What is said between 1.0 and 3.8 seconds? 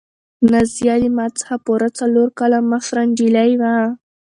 له ما څخه پوره څلور کاله مشره نجلۍ وه.